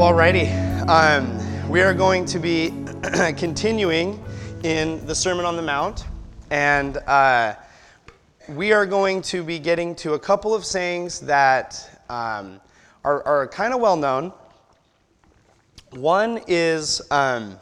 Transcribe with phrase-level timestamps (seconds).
[0.00, 0.48] Alrighty.
[0.88, 2.72] Um, we are going to be
[3.36, 4.24] continuing
[4.64, 6.06] in the Sermon on the Mount,
[6.50, 7.54] and uh,
[8.48, 12.62] we are going to be getting to a couple of sayings that um,
[13.04, 14.32] are, are kind of well known.
[15.90, 17.58] One is, um,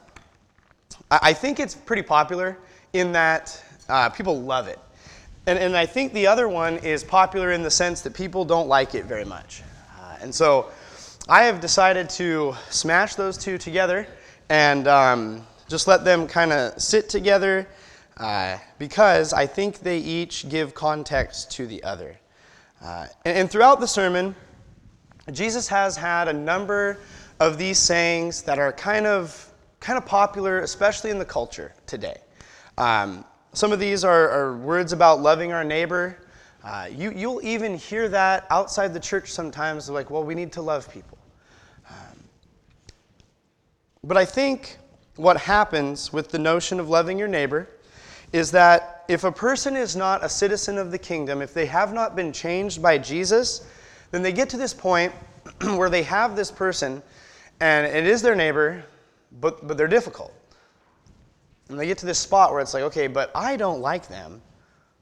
[1.10, 2.56] I I think it's pretty popular
[2.92, 4.78] in that uh, people love it.
[5.48, 8.68] And, and I think the other one is popular in the sense that people don't
[8.68, 9.64] like it very much.
[9.98, 10.70] Uh, and so
[11.30, 14.06] I have decided to smash those two together
[14.48, 17.68] and um, just let them kind of sit together
[18.16, 22.18] uh, because I think they each give context to the other.
[22.82, 24.34] Uh, and, and throughout the sermon,
[25.30, 26.98] Jesus has had a number
[27.40, 32.16] of these sayings that are kind of, kind of popular, especially in the culture today.
[32.78, 33.22] Um,
[33.52, 36.16] some of these are, are words about loving our neighbor.
[36.64, 40.62] Uh, you, you'll even hear that outside the church sometimes, like, well, we need to
[40.62, 41.17] love people.
[44.04, 44.78] But I think
[45.16, 47.68] what happens with the notion of loving your neighbor
[48.32, 51.92] is that if a person is not a citizen of the kingdom, if they have
[51.92, 53.66] not been changed by Jesus,
[54.10, 55.12] then they get to this point
[55.62, 57.02] where they have this person
[57.60, 58.84] and it is their neighbor,
[59.40, 60.32] but, but they're difficult.
[61.68, 64.40] And they get to this spot where it's like, okay, but I don't like them,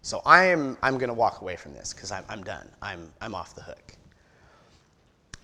[0.02, 2.68] so I am, I'm going to walk away from this because I'm, I'm done.
[2.80, 3.92] I'm, I'm off the hook.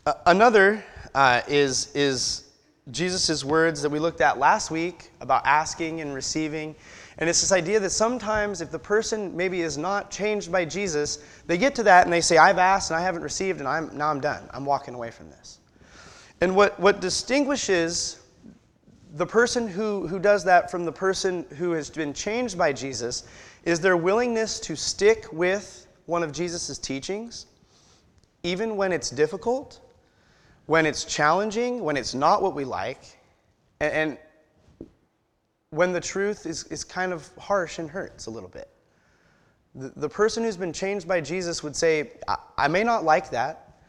[0.07, 0.83] Uh, another
[1.15, 2.52] uh, is, is
[2.91, 6.75] Jesus' words that we looked at last week about asking and receiving.
[7.19, 11.19] And it's this idea that sometimes if the person maybe is not changed by Jesus,
[11.47, 13.97] they get to that and they say, I've asked and I haven't received and I'm,
[13.97, 14.43] now I'm done.
[14.51, 15.61] I'm walking away from this.
[16.41, 18.19] And what, what distinguishes
[19.15, 23.25] the person who, who does that from the person who has been changed by Jesus
[23.65, 27.47] is their willingness to stick with one of Jesus' teachings,
[28.43, 29.81] even when it's difficult,
[30.67, 33.03] when it's challenging, when it's not what we like,
[33.81, 34.19] and, and
[35.71, 38.69] when the truth is, is kind of harsh and hurts a little bit.
[39.75, 43.31] The, the person who's been changed by Jesus would say, I, I may not like
[43.31, 43.81] that.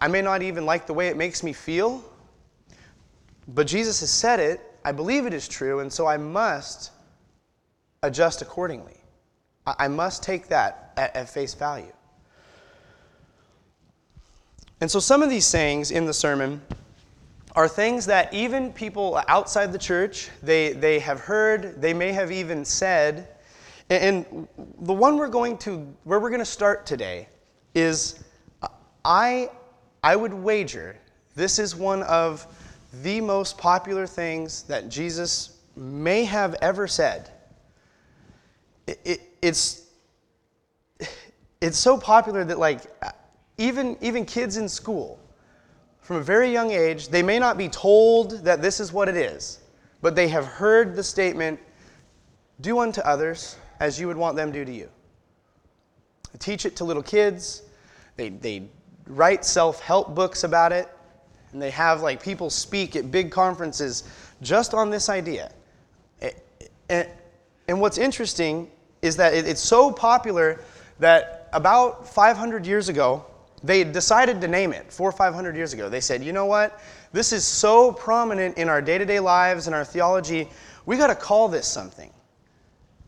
[0.00, 2.04] I may not even like the way it makes me feel,
[3.46, 4.60] but Jesus has said it.
[4.84, 6.90] I believe it is true, and so I must
[8.02, 8.96] adjust accordingly.
[9.66, 11.92] I, I must take that at, at face value.
[14.80, 16.62] And so some of these sayings in the sermon
[17.56, 22.30] are things that even people outside the church, they, they have heard, they may have
[22.30, 23.28] even said.
[23.90, 24.46] And,
[24.80, 27.28] the one we're going to, where we're going to start today
[27.74, 28.22] is
[29.04, 29.50] I,
[30.04, 30.96] I would wager
[31.34, 32.46] this is one of
[33.02, 37.30] the most popular things that Jesus may have ever said.
[38.86, 39.82] It, it, it's,
[41.60, 42.82] it's so popular that, like,
[43.58, 45.18] even, even kids in school,
[46.00, 49.16] from a very young age, they may not be told that this is what it
[49.16, 49.58] is,
[50.00, 51.60] but they have heard the statement,
[52.60, 54.88] do unto others as you would want them do to you.
[56.32, 57.62] They teach it to little kids.
[58.16, 58.68] They, they
[59.06, 60.88] write self help books about it.
[61.52, 64.04] And they have like people speak at big conferences
[64.42, 65.50] just on this idea.
[66.88, 67.08] And,
[67.68, 68.70] and what's interesting
[69.02, 70.60] is that it's so popular
[70.98, 73.24] that about 500 years ago,
[73.62, 75.88] they decided to name it four or 500 years ago.
[75.88, 76.80] They said, you know what?
[77.12, 80.48] This is so prominent in our day to day lives and our theology,
[80.86, 82.12] we got to call this something.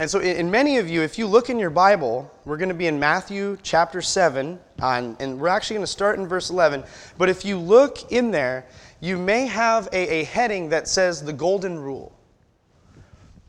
[0.00, 2.74] And so, in many of you, if you look in your Bible, we're going to
[2.74, 6.84] be in Matthew chapter 7, uh, and we're actually going to start in verse 11.
[7.18, 8.66] But if you look in there,
[9.00, 12.18] you may have a, a heading that says the golden rule.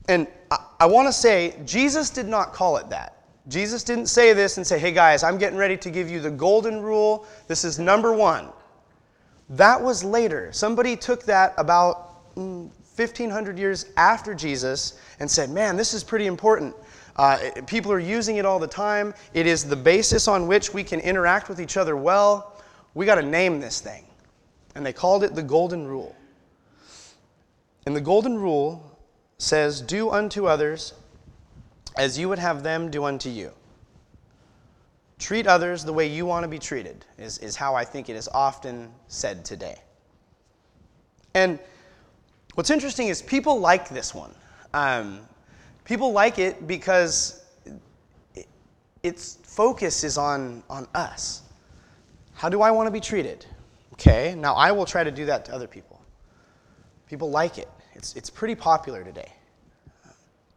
[0.10, 3.21] And I, I want to say, Jesus did not call it that.
[3.48, 6.30] Jesus didn't say this and say, hey guys, I'm getting ready to give you the
[6.30, 7.26] golden rule.
[7.48, 8.50] This is number one.
[9.50, 10.52] That was later.
[10.54, 16.28] Somebody took that about mm, 1500 years after Jesus and said, man, this is pretty
[16.28, 16.76] important.
[17.16, 19.14] Uh, people are using it all the time.
[19.34, 22.62] It is the basis on which we can interact with each other well.
[22.94, 24.06] We got to name this thing.
[24.76, 26.16] And they called it the Golden Rule.
[27.86, 28.98] And the Golden Rule
[29.38, 30.94] says, Do unto others
[31.98, 33.52] as you would have them do unto you.
[35.20, 38.16] Treat others the way you want to be treated, is, is how I think it
[38.16, 39.76] is often said today.
[41.34, 41.60] And
[42.56, 44.34] what's interesting is people like this one.
[44.74, 45.22] Um,
[45.86, 47.44] people like it because
[48.36, 48.48] it,
[49.04, 51.44] its focus is on, on us.
[52.34, 53.46] How do I want to be treated?
[53.94, 56.02] Okay, now I will try to do that to other people.
[57.08, 59.32] People like it, it's, it's pretty popular today.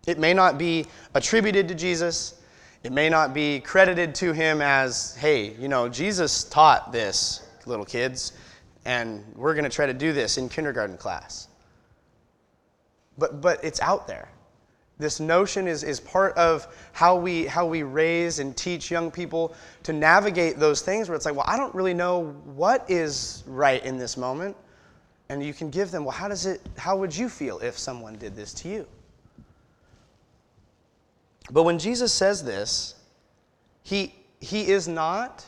[0.07, 2.41] It may not be attributed to Jesus.
[2.83, 7.85] It may not be credited to him as, hey, you know, Jesus taught this, little
[7.85, 8.33] kids.
[8.85, 11.49] and we're going to try to do this in kindergarten class.
[13.17, 14.29] But, but it's out there.
[14.99, 19.55] This notion is, is part of how we, how we raise and teach young people
[19.83, 23.85] to navigate those things where it's like, well, I don't really know what is right
[23.85, 24.57] in this moment.
[25.31, 28.17] And you can give them, well, how does it, how would you feel if someone
[28.17, 28.87] did this to you?
[31.51, 32.95] But when Jesus says this,
[33.83, 35.45] he, he is not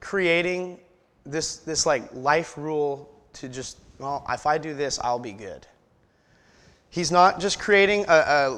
[0.00, 0.78] creating
[1.24, 5.66] this, this like life rule to just, well, if I do this, I'll be good.
[6.90, 8.12] He's not just creating a,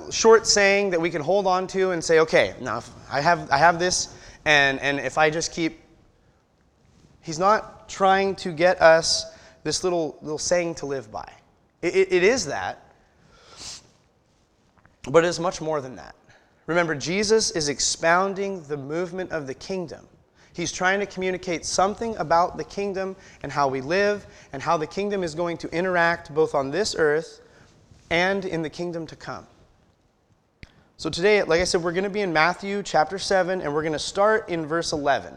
[0.08, 3.48] a, short saying that we can hold on to and say, okay, now I have,
[3.50, 4.12] I have this,
[4.44, 5.80] and, and if I just keep.
[7.20, 9.26] He's not trying to get us
[9.62, 11.30] this little, little saying to live by.
[11.80, 12.83] It, it, it is that,
[15.10, 16.14] but it is much more than that.
[16.66, 20.06] Remember, Jesus is expounding the movement of the kingdom.
[20.54, 24.86] He's trying to communicate something about the kingdom and how we live and how the
[24.86, 27.40] kingdom is going to interact both on this earth
[28.10, 29.46] and in the kingdom to come.
[30.96, 33.82] So today, like I said, we're going to be in Matthew chapter 7, and we're
[33.82, 35.34] going to start in verse 11.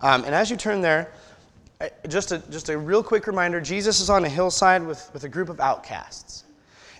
[0.00, 1.12] Um, and as you turn there,
[2.08, 5.28] just a, just a real quick reminder Jesus is on a hillside with, with a
[5.28, 6.44] group of outcasts.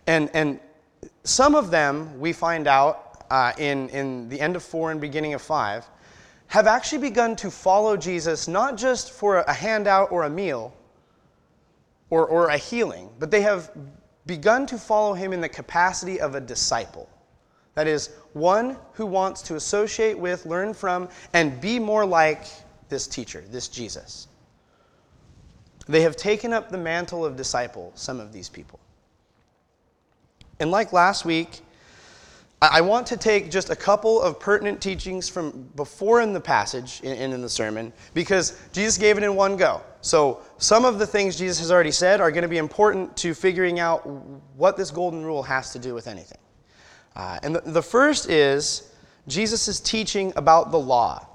[0.07, 0.61] And, and
[1.25, 5.35] some of them, we find out uh, in, in the end of 4 and beginning
[5.35, 5.87] of 5,
[6.49, 10.75] have actually begun to follow Jesus not just for a handout or a meal
[12.11, 13.71] or, or a healing, but they have
[14.27, 17.09] begun to follow him in the capacity of a disciple.
[17.75, 22.45] That is, one who wants to associate with, learn from, and be more like
[22.89, 24.29] this teacher, this Jesus.
[25.89, 28.79] They have taken up the mantle of disciple, some of these people.
[30.61, 31.61] And like last week,
[32.63, 37.01] I want to take just a couple of pertinent teachings from before in the passage
[37.05, 39.83] and in the sermon because Jesus gave it in one go.
[40.01, 43.35] So, some of the things Jesus has already said are going to be important to
[43.35, 44.07] figuring out
[44.57, 46.39] what this golden rule has to do with anything.
[47.17, 48.91] Uh, and the, the first is
[49.29, 51.27] Jesus is teaching about the law.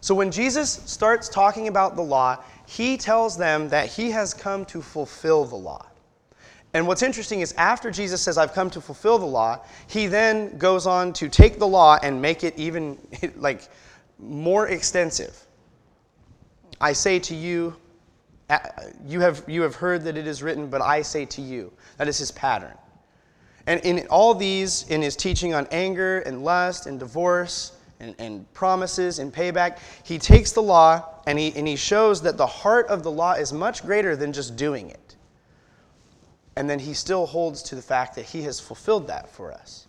[0.00, 4.64] So, when Jesus starts talking about the law, he tells them that he has come
[4.66, 5.86] to fulfill the law.
[6.78, 10.56] And what's interesting is after Jesus says, I've come to fulfill the law, he then
[10.58, 12.96] goes on to take the law and make it even
[13.36, 13.62] like
[14.20, 15.36] more extensive.
[16.80, 17.74] I say to you,
[19.04, 21.72] you have, you have heard that it is written, but I say to you.
[21.96, 22.78] That is his pattern.
[23.66, 28.52] And in all these, in his teaching on anger and lust and divorce and, and
[28.52, 32.86] promises and payback, he takes the law and he, and he shows that the heart
[32.86, 35.07] of the law is much greater than just doing it.
[36.58, 39.86] And then he still holds to the fact that he has fulfilled that for us.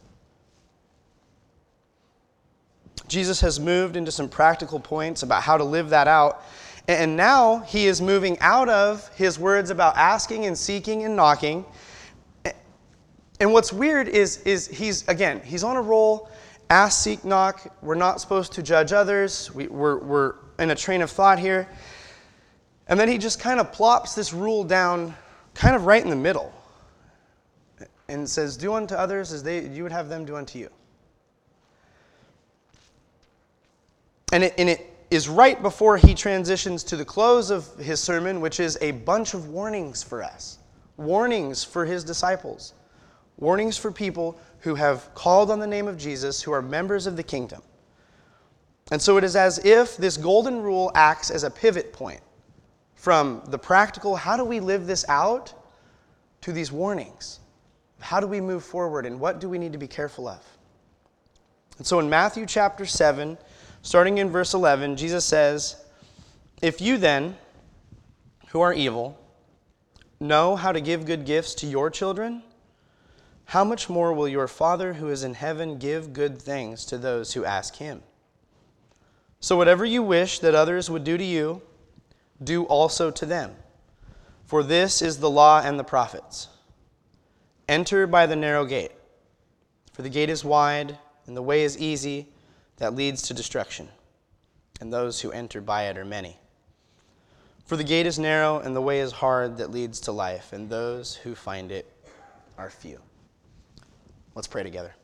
[3.07, 6.43] Jesus has moved into some practical points about how to live that out.
[6.87, 11.65] And now he is moving out of his words about asking and seeking and knocking.
[13.39, 16.29] And what's weird is, is he's, again, he's on a roll.
[16.69, 17.75] Ask, seek, knock.
[17.81, 19.51] We're not supposed to judge others.
[19.55, 21.67] We, we're, we're in a train of thought here.
[22.85, 25.15] And then he just kind of plops this rule down
[25.55, 26.53] kind of right in the middle
[28.09, 30.69] and says, Do unto others as they, you would have them do unto you.
[34.31, 38.41] And it, and it is right before he transitions to the close of his sermon,
[38.41, 40.57] which is a bunch of warnings for us
[40.97, 42.73] warnings for his disciples,
[43.37, 47.15] warnings for people who have called on the name of Jesus, who are members of
[47.15, 47.61] the kingdom.
[48.91, 52.19] And so it is as if this golden rule acts as a pivot point
[52.95, 55.53] from the practical, how do we live this out,
[56.41, 57.39] to these warnings.
[57.99, 60.43] How do we move forward and what do we need to be careful of?
[61.77, 63.37] And so in Matthew chapter 7,
[63.81, 65.83] starting in verse 11, Jesus says,
[66.61, 67.37] If you then,
[68.49, 69.19] who are evil,
[70.19, 72.43] know how to give good gifts to your children,
[73.45, 77.33] how much more will your Father who is in heaven give good things to those
[77.33, 78.03] who ask him?
[79.39, 81.61] So whatever you wish that others would do to you,
[82.43, 83.55] do also to them.
[84.45, 86.49] For this is the law and the prophets.
[87.69, 88.93] Enter by the narrow gate,
[89.93, 90.97] for the gate is wide
[91.27, 92.27] and the way is easy
[92.77, 93.87] that leads to destruction,
[94.81, 96.35] and those who enter by it are many.
[97.65, 100.67] For the gate is narrow and the way is hard that leads to life, and
[100.67, 101.85] those who find it
[102.57, 102.99] are few.
[104.33, 104.95] Let's pray together.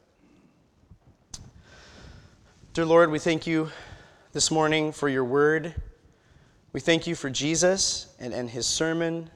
[2.73, 3.69] Dear Lord, we thank you
[4.33, 5.75] this morning for your word.
[6.73, 9.29] We thank you for Jesus and, and his sermon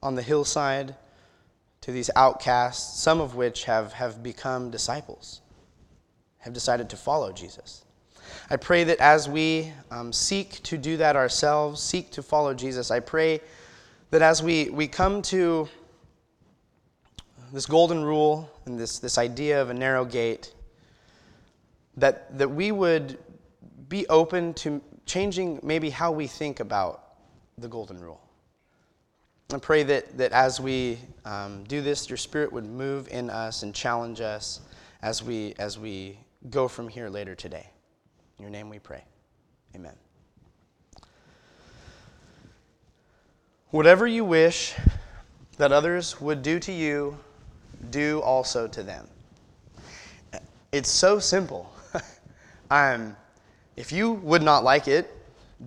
[0.00, 0.94] on the hillside
[1.82, 5.40] to these outcasts, some of which have, have become disciples,
[6.38, 7.84] have decided to follow Jesus.
[8.50, 12.90] I pray that as we um, seek to do that ourselves, seek to follow Jesus,
[12.90, 13.40] I pray
[14.10, 15.68] that as we, we come to
[17.52, 20.54] this golden rule and this, this idea of a narrow gate,
[21.96, 23.18] that, that we would
[23.88, 27.14] be open to changing maybe how we think about
[27.58, 28.20] the golden rule.
[29.52, 33.64] I pray that, that as we um, do this, your spirit would move in us
[33.64, 34.60] and challenge us
[35.02, 36.18] as we, as we
[36.50, 37.68] go from here later today.
[38.38, 39.02] In your name we pray.
[39.74, 39.94] Amen.
[43.70, 44.74] Whatever you wish
[45.58, 47.18] that others would do to you,
[47.90, 49.08] do also to them.
[50.70, 51.72] It's so simple.
[52.70, 53.16] um,
[53.76, 55.12] if you would not like it,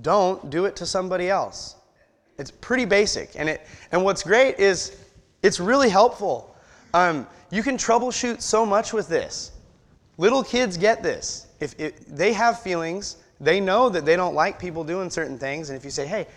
[0.02, 1.76] don't do it to somebody else.
[2.38, 3.32] It's pretty basic.
[3.36, 3.62] And, it,
[3.92, 4.98] and what's great is
[5.42, 6.56] it's really helpful.
[6.94, 9.52] Um, you can troubleshoot so much with this.
[10.18, 11.48] Little kids get this.
[11.60, 11.76] If,
[12.08, 15.70] they have feelings, they know that they don't like people doing certain things.
[15.70, 16.28] And if you say, hey,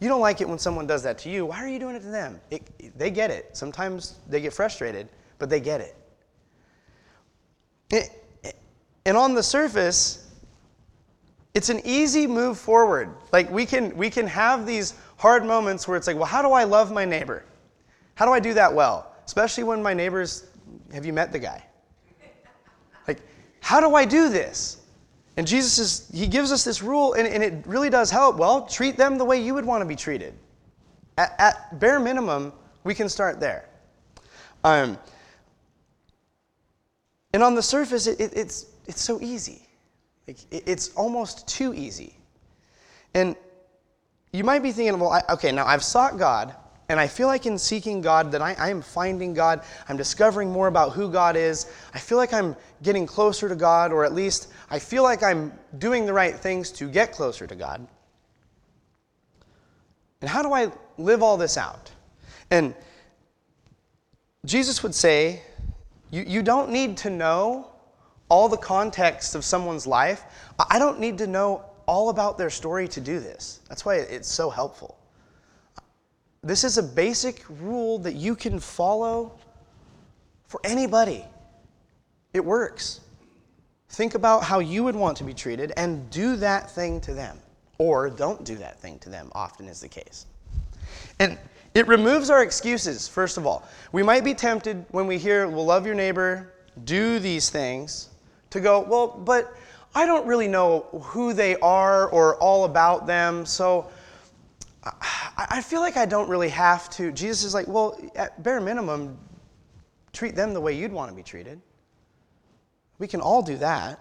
[0.00, 2.00] you don't like it when someone does that to you, why are you doing it
[2.00, 2.40] to them?
[2.50, 3.56] It, they get it.
[3.56, 5.96] Sometimes they get frustrated, but they get it.
[7.90, 8.18] it
[9.04, 10.27] and on the surface,
[11.54, 13.14] it's an easy move forward.
[13.32, 16.50] Like we can we can have these hard moments where it's like, well, how do
[16.50, 17.44] I love my neighbor?
[18.14, 19.14] How do I do that well?
[19.26, 20.46] Especially when my neighbors
[20.92, 21.64] have you met the guy?
[23.06, 23.20] Like,
[23.60, 24.78] how do I do this?
[25.36, 28.36] And Jesus is he gives us this rule and, and it really does help.
[28.36, 30.34] Well, treat them the way you would want to be treated.
[31.16, 32.52] At, at bare minimum,
[32.84, 33.68] we can start there.
[34.64, 34.98] Um,
[37.32, 39.67] and on the surface, it, it, it's, it's so easy.
[40.50, 42.14] It's almost too easy.
[43.14, 43.36] And
[44.32, 46.54] you might be thinking, well, I, okay, now I've sought God,
[46.90, 49.62] and I feel like in seeking God that I, I, am finding God.
[49.88, 51.66] I'm discovering more about who God is.
[51.92, 55.52] I feel like I'm getting closer to God, or at least I feel like I'm
[55.78, 57.86] doing the right things to get closer to God.
[60.20, 61.90] And how do I live all this out?
[62.50, 62.74] And
[64.44, 65.42] Jesus would say,
[66.10, 67.70] you, you don't need to know
[68.28, 70.24] all the context of someone's life.
[70.70, 73.60] I don't need to know all about their story to do this.
[73.68, 74.98] That's why it's so helpful.
[76.42, 79.32] This is a basic rule that you can follow
[80.46, 81.24] for anybody.
[82.34, 83.00] It works.
[83.90, 87.38] Think about how you would want to be treated and do that thing to them.
[87.78, 90.26] Or don't do that thing to them, often is the case.
[91.20, 91.38] And
[91.74, 93.66] it removes our excuses, first of all.
[93.92, 96.52] We might be tempted when we hear, well, love your neighbor,
[96.84, 98.08] do these things
[98.50, 99.54] to go, well, but
[99.94, 103.90] I don't really know who they are or all about them, so
[105.36, 107.12] I feel like I don't really have to.
[107.12, 109.18] Jesus is like, well, at bare minimum,
[110.12, 111.60] treat them the way you'd want to be treated.
[112.98, 114.00] We can all do that.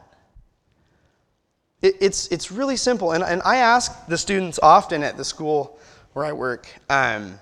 [1.81, 3.11] It, it's, it's really simple.
[3.11, 5.79] And, and I ask the students often at the school
[6.13, 7.39] where I work, um,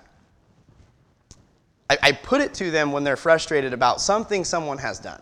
[1.89, 5.21] I, I put it to them when they're frustrated about something someone has done.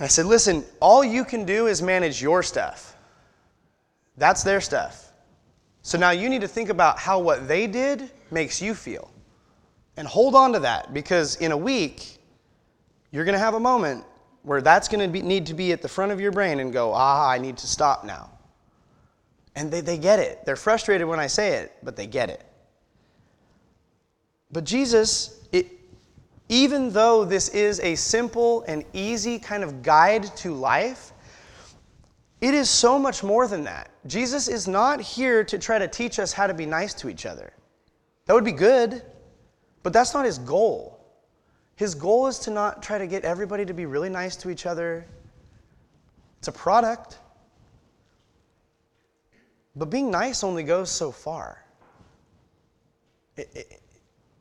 [0.00, 2.96] I said, listen, all you can do is manage your stuff.
[4.16, 5.12] That's their stuff.
[5.82, 9.10] So now you need to think about how what they did makes you feel.
[9.96, 12.18] And hold on to that because in a week,
[13.12, 14.04] you're going to have a moment
[14.42, 16.92] where that's going to need to be at the front of your brain and go,
[16.92, 18.30] ah, I need to stop now.
[19.54, 20.44] And they, they get it.
[20.44, 22.44] They're frustrated when I say it, but they get it.
[24.50, 25.40] But Jesus
[26.48, 31.12] even though this is a simple and easy kind of guide to life,
[32.40, 33.90] it is so much more than that.
[34.06, 37.24] Jesus is not here to try to teach us how to be nice to each
[37.24, 37.52] other.
[38.26, 39.02] That would be good,
[39.82, 41.00] but that's not his goal.
[41.76, 44.66] His goal is to not try to get everybody to be really nice to each
[44.66, 45.06] other.
[46.38, 47.18] It's a product.
[49.74, 51.64] But being nice only goes so far.
[53.36, 53.80] It, it,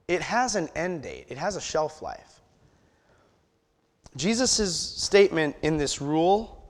[0.08, 2.42] it has an end date, it has a shelf life.
[4.16, 6.64] Jesus' statement in this rule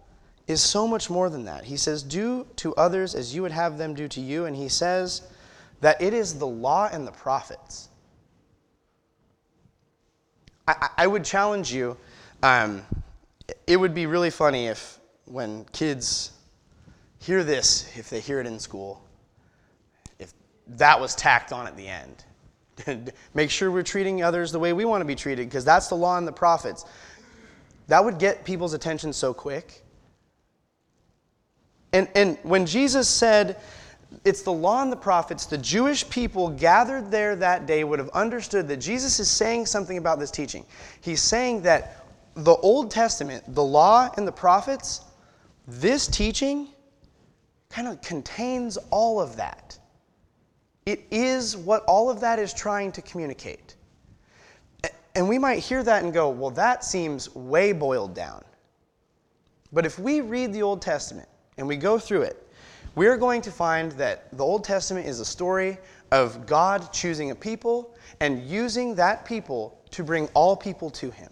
[0.47, 1.63] is so much more than that.
[1.63, 4.45] He says, Do to others as you would have them do to you.
[4.45, 5.23] And he says
[5.81, 7.89] that it is the law and the prophets.
[10.67, 11.97] I, I would challenge you.
[12.41, 12.83] Um,
[13.67, 16.31] it would be really funny if, when kids
[17.19, 19.01] hear this, if they hear it in school,
[20.19, 20.33] if
[20.67, 22.23] that was tacked on at the end.
[23.33, 25.95] Make sure we're treating others the way we want to be treated, because that's the
[25.95, 26.85] law and the prophets.
[27.87, 29.83] That would get people's attention so quick.
[31.91, 33.59] And, and when Jesus said,
[34.25, 38.09] it's the law and the prophets, the Jewish people gathered there that day would have
[38.09, 40.65] understood that Jesus is saying something about this teaching.
[41.01, 45.01] He's saying that the Old Testament, the law and the prophets,
[45.67, 46.69] this teaching
[47.69, 49.77] kind of contains all of that.
[50.85, 53.75] It is what all of that is trying to communicate.
[55.15, 58.43] And we might hear that and go, well, that seems way boiled down.
[59.71, 62.47] But if we read the Old Testament and we go through it,
[62.95, 65.77] we're going to find that the Old Testament is a story
[66.11, 71.31] of God choosing a people and using that people to bring all people to Him.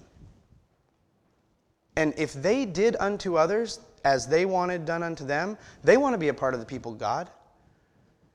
[1.97, 6.17] And if they did unto others as they wanted done unto them, they want to
[6.17, 7.29] be a part of the people of God.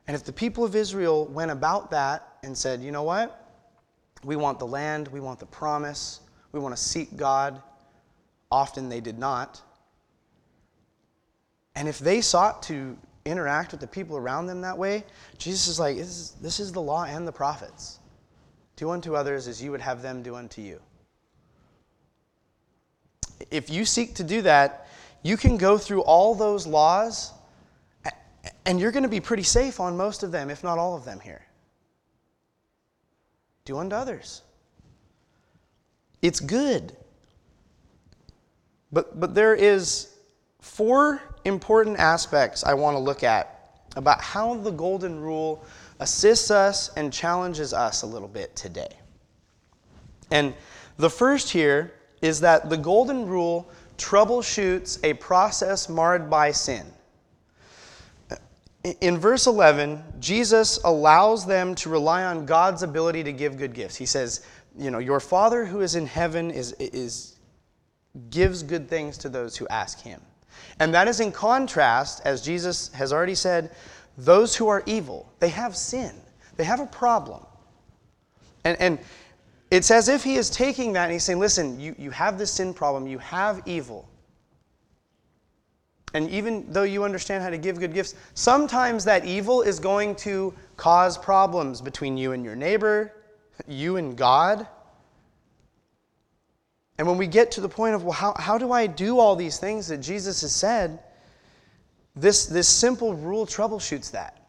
[0.06, 3.42] And if the people of Israel went about that and said, you know what?
[4.24, 6.20] We want the land, we want the promise,
[6.52, 7.60] we want to seek God,
[8.50, 9.60] often they did not.
[11.74, 15.04] And if they sought to interact with the people around them that way,
[15.38, 17.98] Jesus is like, this is, this is the law and the prophets.
[18.76, 20.80] Do unto others as you would have them do unto you.
[23.50, 24.88] If you seek to do that,
[25.22, 27.32] you can go through all those laws
[28.66, 31.04] and you're going to be pretty safe on most of them, if not all of
[31.04, 31.42] them here.
[33.64, 34.42] Do unto others.
[36.20, 36.96] It's good.
[38.92, 40.14] But, but there is
[40.60, 43.52] four important aspects I want to look at
[43.94, 45.64] about how the golden rule
[46.00, 48.98] assists us and challenges us a little bit today.
[50.30, 50.54] And
[50.96, 56.84] the first here is that the golden rule troubleshoots a process marred by sin.
[59.00, 63.96] In verse 11, Jesus allows them to rely on God's ability to give good gifts.
[63.96, 64.46] He says,
[64.78, 67.36] You know, your Father who is in heaven is, is,
[68.30, 70.20] gives good things to those who ask him.
[70.78, 73.74] And that is in contrast, as Jesus has already said,
[74.18, 76.14] those who are evil, they have sin,
[76.56, 77.44] they have a problem.
[78.64, 78.98] And, and
[79.70, 82.52] it's as if he is taking that and he's saying, listen, you, you have this
[82.52, 84.08] sin problem, you have evil.
[86.16, 90.14] And even though you understand how to give good gifts, sometimes that evil is going
[90.16, 93.12] to cause problems between you and your neighbor,
[93.68, 94.66] you and God.
[96.96, 99.36] And when we get to the point of, well, how, how do I do all
[99.36, 101.00] these things that Jesus has said?
[102.14, 104.40] This, this simple rule troubleshoots that.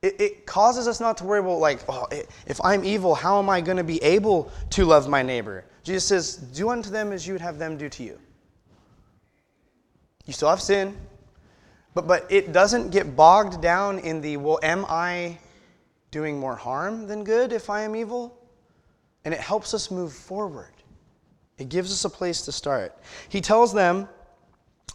[0.00, 2.08] It, it causes us not to worry about, like, oh,
[2.46, 5.66] if I'm evil, how am I going to be able to love my neighbor?
[5.82, 8.18] Jesus says, do unto them as you would have them do to you.
[10.26, 10.96] You still have sin,
[11.94, 15.38] but, but it doesn't get bogged down in the, well, am I
[16.10, 18.38] doing more harm than good if I am evil?
[19.24, 20.72] And it helps us move forward.
[21.58, 22.96] It gives us a place to start.
[23.28, 24.08] He tells them,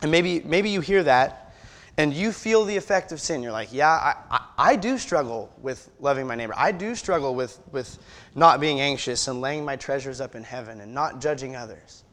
[0.01, 1.53] and maybe, maybe you hear that,
[1.97, 3.43] and you feel the effect of sin.
[3.43, 6.53] You're like, yeah, I, I, I, do struggle with loving my neighbor.
[6.55, 7.97] I do struggle with, with
[8.33, 12.03] not being anxious and laying my treasures up in heaven and not judging others.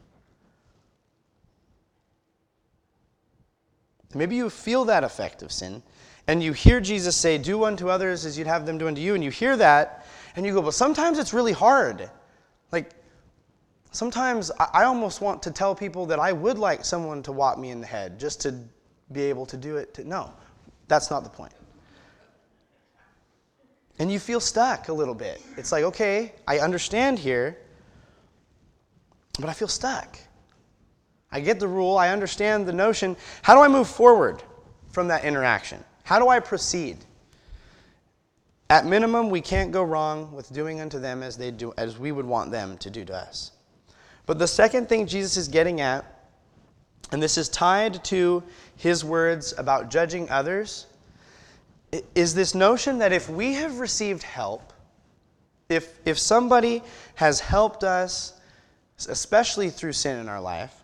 [4.13, 5.83] Maybe you feel that effect of sin,
[6.27, 9.15] and you hear Jesus say, Do unto others as you'd have them do unto you,
[9.15, 12.09] and you hear that, and you go, Well, sometimes it's really hard.
[12.71, 12.91] Like,
[13.91, 17.71] Sometimes I almost want to tell people that I would like someone to whop me
[17.71, 18.55] in the head just to
[19.11, 19.95] be able to do it.
[19.95, 20.31] To, no,
[20.87, 21.53] that's not the point.
[23.97, 25.41] And you feel stuck a little bit.
[25.57, 27.57] It's like, okay, I understand here,
[29.39, 30.17] but I feel stuck.
[31.31, 33.15] I get the rule, I understand the notion.
[33.41, 34.41] How do I move forward
[34.89, 35.83] from that interaction?
[36.03, 36.97] How do I proceed?
[38.71, 42.11] At minimum, we can't go wrong with doing unto them as they do as we
[42.11, 43.51] would want them to do to us.
[44.25, 46.05] But the second thing Jesus is getting at,
[47.11, 48.43] and this is tied to
[48.75, 50.85] his words about judging others,
[52.13, 54.73] is this notion that if we have received help,
[55.69, 56.83] if, if somebody
[57.15, 58.33] has helped us,
[59.07, 60.78] especially through sin in our life,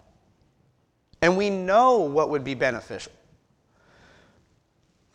[1.26, 3.12] and we know what would be beneficial,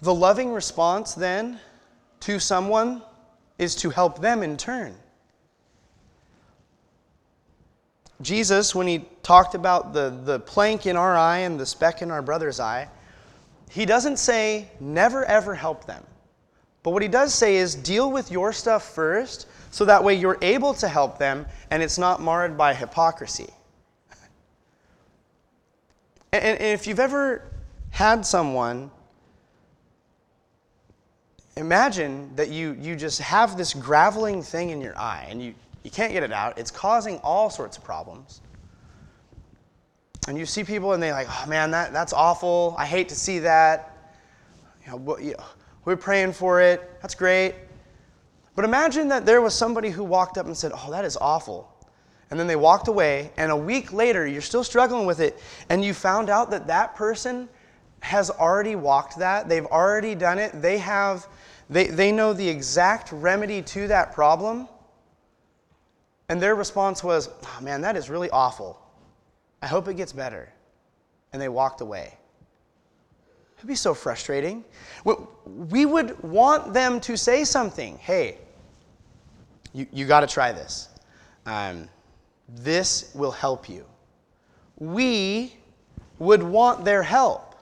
[0.01, 1.61] the loving response then
[2.19, 3.01] to someone
[3.59, 4.93] is to help them in turn.
[8.23, 12.11] Jesus, when he talked about the, the plank in our eye and the speck in
[12.11, 12.89] our brother's eye,
[13.71, 16.03] he doesn't say, never ever help them.
[16.83, 20.39] But what he does say is, deal with your stuff first, so that way you're
[20.43, 23.51] able to help them and it's not marred by hypocrisy.
[26.33, 27.43] And, and if you've ever
[27.91, 28.91] had someone,
[31.57, 35.91] imagine that you, you just have this graveling thing in your eye and you, you
[35.91, 36.59] can't get it out.
[36.59, 38.41] It's causing all sorts of problems.
[40.29, 42.75] And you see people and they're like, oh man, that, that's awful.
[42.79, 43.97] I hate to see that.
[44.87, 45.35] You know,
[45.85, 46.89] we're praying for it.
[47.03, 47.55] That's great.
[48.55, 51.70] But imagine that there was somebody who walked up and said, oh, that is awful.
[52.31, 55.85] And then they walked away, and a week later, you're still struggling with it, and
[55.85, 57.49] you found out that that person
[58.01, 61.27] has already walked that, they've already done it, they have,
[61.69, 64.69] they, they know the exact remedy to that problem,
[66.29, 68.81] and their response was, oh, man, that is really awful.
[69.63, 70.49] I hope it gets better.
[71.33, 72.17] And they walked away.
[73.59, 74.65] It'd be so frustrating.
[75.45, 77.99] We would want them to say something.
[77.99, 78.39] Hey,
[79.73, 80.89] you, you got to try this.
[81.47, 81.89] Um,
[82.57, 83.85] this will help you.
[84.79, 85.55] We
[86.19, 87.55] would want their help.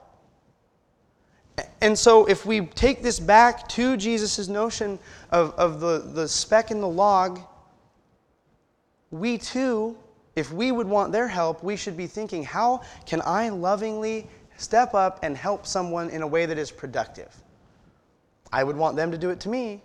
[1.81, 4.99] And so, if we take this back to Jesus' notion
[5.31, 7.39] of, of the, the speck in the log,
[9.11, 9.97] we too,
[10.35, 14.93] if we would want their help, we should be thinking, how can I lovingly step
[14.93, 17.33] up and help someone in a way that is productive?
[18.51, 19.81] I would want them to do it to me.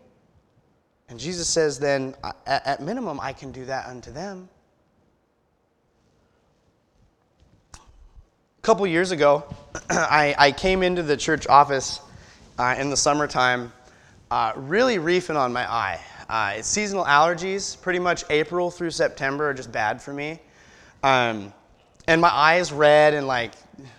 [1.09, 2.15] And Jesus says, then,
[2.47, 4.49] at minimum, I can do that unto them.
[8.65, 9.45] Couple years ago,
[9.91, 12.01] I, I, came into the church office
[12.59, 13.71] uh, in the summertime,
[14.31, 16.01] uh, really reefing on my eye.
[16.31, 20.41] Uh, it's seasonal allergies, pretty much April through September are just bad for me.
[21.03, 21.53] Um,
[22.09, 23.53] and my eyes red and like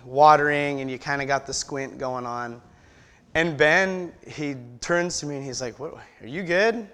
[0.03, 2.59] watering, and you kind of got the squint going on.
[3.35, 5.93] And Ben, he turns to me and he's like, "What?
[6.21, 6.89] Are you good?"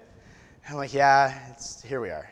[0.68, 1.38] I'm like, "Yeah,
[1.86, 2.28] here we are."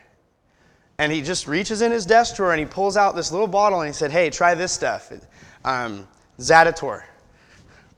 [0.99, 3.81] And he just reaches in his desk drawer and he pulls out this little bottle
[3.81, 5.11] and he said, "Hey, try this stuff,
[5.65, 6.07] um,
[6.39, 7.03] Zaditor."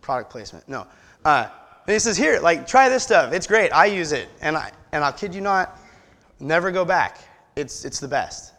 [0.02, 0.68] Product placement?
[0.68, 0.86] No.
[1.24, 1.48] Uh,
[1.86, 3.34] and he says, "Here, like, try this stuff.
[3.34, 3.72] It's great.
[3.72, 5.80] I use it." And I and I'll kid you not,
[6.40, 7.20] never go back.
[7.56, 8.54] It's it's the best.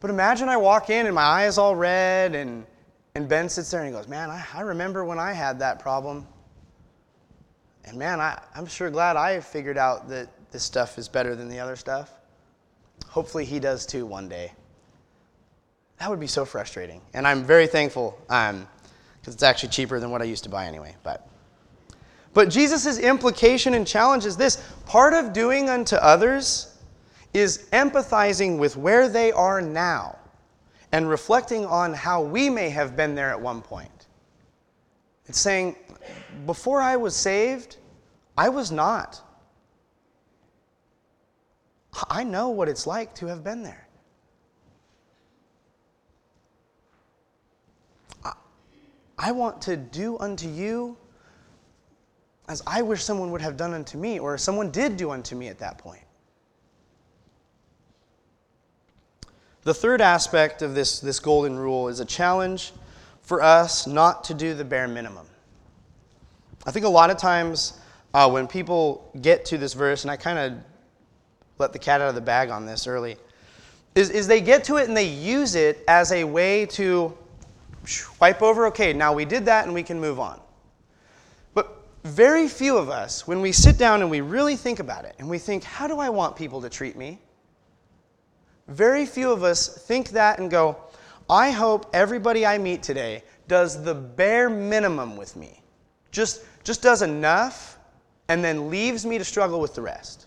[0.00, 2.64] But imagine I walk in and my eye is all red and
[3.14, 5.80] and Ben sits there and he goes, Man, I, I remember when I had that
[5.80, 6.26] problem.
[7.84, 11.48] And man, I, I'm sure glad I figured out that this stuff is better than
[11.48, 12.12] the other stuff.
[13.08, 14.52] Hopefully he does too one day.
[15.98, 17.00] That would be so frustrating.
[17.12, 18.68] And I'm very thankful because um,
[19.24, 20.94] it's actually cheaper than what I used to buy anyway.
[21.02, 21.28] But,
[22.34, 26.78] but Jesus' implication and challenge is this part of doing unto others
[27.34, 30.16] is empathizing with where they are now
[30.92, 34.06] and reflecting on how we may have been there at one point.
[35.26, 35.76] It's saying,
[36.46, 37.76] before I was saved,
[38.36, 39.20] I was not.
[42.08, 43.87] I know what it's like to have been there.
[49.18, 50.96] I want to do unto you
[52.48, 55.48] as I wish someone would have done unto me, or someone did do unto me
[55.48, 56.02] at that point.
[59.64, 62.72] The third aspect of this, this golden rule is a challenge
[63.20, 65.26] for us not to do the bare minimum.
[66.64, 67.78] I think a lot of times
[68.14, 70.58] uh, when people get to this verse, and I kind of
[71.58, 73.18] let the cat out of the bag on this early,
[73.94, 77.16] is, is they get to it and they use it as a way to
[78.20, 80.40] wipe over, okay, now we did that and we can move on.
[81.54, 85.14] But very few of us, when we sit down and we really think about it
[85.18, 87.18] and we think, how do I want people to treat me?
[88.68, 90.76] Very few of us think that and go,
[91.30, 95.62] I hope everybody I meet today does the bare minimum with me.
[96.10, 97.78] Just, just does enough
[98.28, 100.26] and then leaves me to struggle with the rest.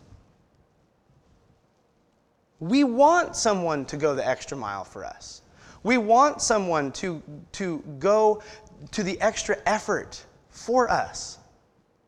[2.59, 5.40] We want someone to go the extra mile for us.
[5.83, 7.21] We want someone to,
[7.53, 8.43] to go
[8.91, 11.39] to the extra effort for us.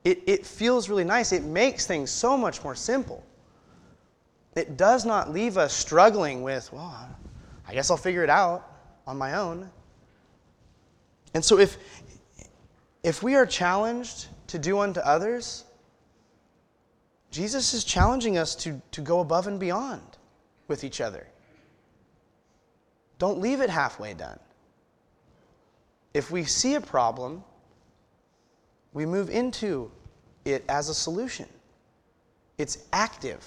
[0.03, 1.31] It, it feels really nice.
[1.31, 3.23] It makes things so much more simple
[4.55, 7.09] it does not leave us struggling with, well,
[7.67, 8.69] I guess I'll figure it out
[9.07, 9.69] on my own.
[11.33, 11.77] And so if,
[13.01, 15.65] if we are challenged to do unto others,
[17.31, 20.03] Jesus is challenging us to, to go above and beyond
[20.67, 21.27] with each other.
[23.23, 24.37] Don't leave it halfway done.
[26.13, 27.41] If we see a problem,
[28.91, 29.89] we move into
[30.43, 31.47] it as a solution.
[32.57, 33.41] It's active.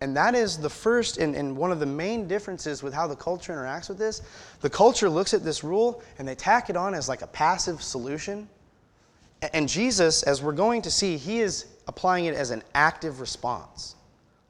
[0.00, 3.14] And that is the first and, and one of the main differences with how the
[3.14, 4.22] culture interacts with this.
[4.60, 7.80] The culture looks at this rule and they tack it on as like a passive
[7.80, 8.48] solution.
[9.52, 13.94] And Jesus, as we're going to see, he is applying it as an active response.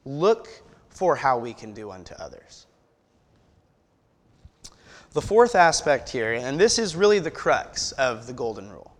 [0.06, 0.48] Look
[0.88, 2.64] for how we can do unto others.
[5.14, 8.92] The fourth aspect here, and this is really the crux of the Golden Rule,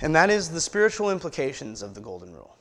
[0.00, 2.56] and that is the spiritual implications of the Golden Rule.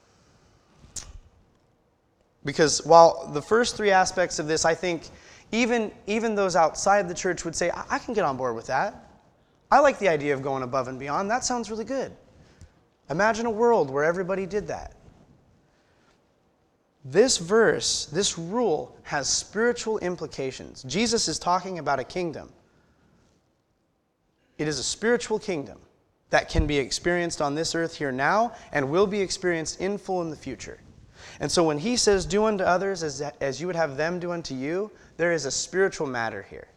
[2.44, 5.04] Because while the first three aspects of this, I think
[5.54, 8.68] even, even those outside the church would say, I, I can get on board with
[8.68, 9.10] that.
[9.72, 11.32] I like the idea of going above and beyond.
[11.32, 12.12] That sounds really good.
[13.10, 14.94] Imagine a world where everybody did that.
[17.06, 20.82] This verse, this rule, has spiritual implications.
[20.84, 22.52] Jesus is talking about a kingdom.
[24.58, 25.78] It is a spiritual kingdom
[26.32, 30.24] that can be experienced on this earth here now and will be experienced in full
[30.24, 30.80] in the future.
[31.40, 34.32] And so when he says, Do unto others as, as you would have them do
[34.32, 36.68] unto you, there is a spiritual matter here.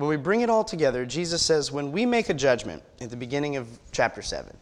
[0.00, 3.16] When we bring it all together, Jesus says, when we make a judgment at the
[3.18, 4.56] beginning of chapter 7,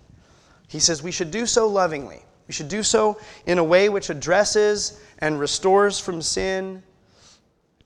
[0.66, 2.24] he says we should do so lovingly.
[2.48, 6.83] We should do so in a way which addresses and restores from sin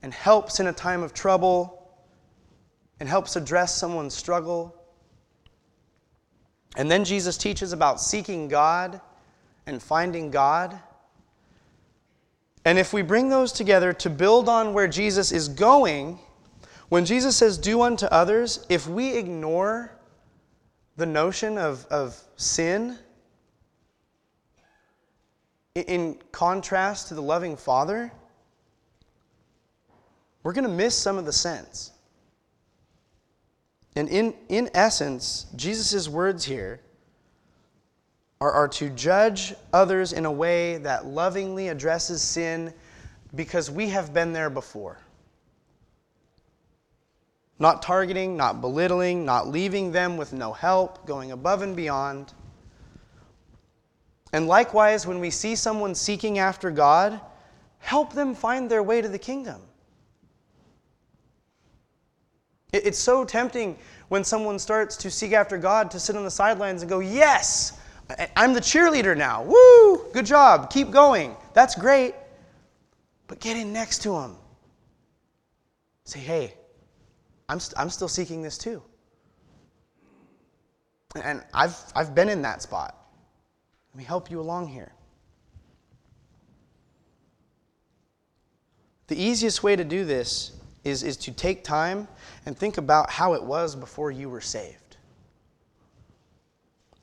[0.01, 1.95] and helps in a time of trouble
[2.99, 4.75] and helps address someone's struggle.
[6.75, 8.99] And then Jesus teaches about seeking God
[9.67, 10.79] and finding God.
[12.65, 16.17] And if we bring those together to build on where Jesus is going,
[16.93, 19.91] when Jesus says, do unto others, if we ignore
[20.95, 22.99] the notion of, of sin,
[25.73, 28.11] in contrast to the loving Father,
[30.43, 31.93] we're going to miss some of the sense.
[33.95, 36.79] And in, in essence, Jesus' words here
[38.39, 42.71] are, are to judge others in a way that lovingly addresses sin
[43.33, 44.99] because we have been there before.
[47.59, 52.33] Not targeting, not belittling, not leaving them with no help, going above and beyond.
[54.33, 57.21] And likewise, when we see someone seeking after God,
[57.79, 59.61] help them find their way to the kingdom.
[62.73, 63.77] It's so tempting
[64.09, 67.79] when someone starts to seek after God to sit on the sidelines and go, Yes,
[68.35, 69.43] I'm the cheerleader now.
[69.43, 70.71] Woo, good job.
[70.71, 71.35] Keep going.
[71.53, 72.15] That's great.
[73.27, 74.37] But get in next to them.
[76.05, 76.55] Say, Hey,
[77.49, 78.81] I'm, st- I'm still seeking this too.
[81.23, 82.97] And I've, I've been in that spot.
[83.93, 84.91] Let me help you along here.
[89.07, 90.53] The easiest way to do this
[90.83, 92.07] is, is to take time
[92.45, 94.97] and think about how it was before you were saved.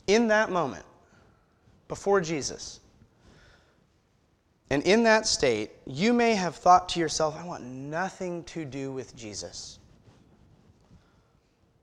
[0.06, 0.84] In that moment,
[1.86, 2.80] before Jesus,
[4.70, 8.92] and in that state, you may have thought to yourself, I want nothing to do
[8.92, 9.79] with Jesus.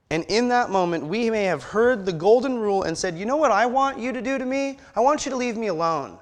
[0.09, 3.35] And in that moment, we may have heard the golden rule and said, You know
[3.35, 4.77] what I want you to do to me?
[4.95, 6.17] I want you to leave me alone.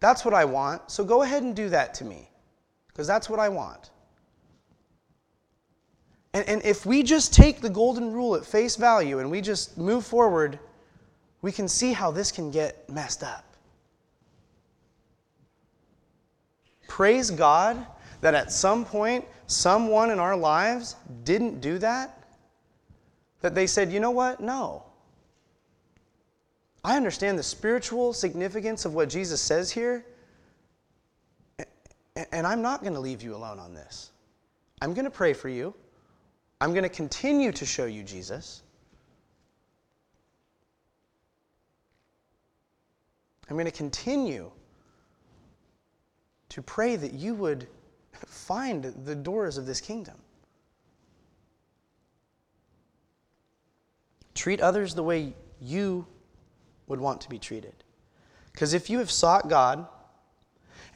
[0.00, 2.28] That's what I want, so go ahead and do that to me,
[2.88, 3.90] because that's what I want.
[6.34, 9.78] And, and if we just take the golden rule at face value and we just
[9.78, 10.58] move forward,
[11.40, 13.44] we can see how this can get messed up.
[16.88, 17.86] Praise God
[18.22, 22.18] that at some point, someone in our lives didn't do that?
[23.40, 24.40] That they said, you know what?
[24.40, 24.84] No.
[26.84, 30.04] I understand the spiritual significance of what Jesus says here,
[32.32, 34.10] and I'm not going to leave you alone on this.
[34.80, 35.74] I'm going to pray for you.
[36.60, 38.62] I'm going to continue to show you Jesus.
[43.48, 44.50] I'm going to continue
[46.48, 47.66] to pray that you would
[48.26, 50.16] find the doors of this kingdom.
[54.34, 56.06] Treat others the way you
[56.86, 57.74] would want to be treated.
[58.52, 59.86] Because if you have sought God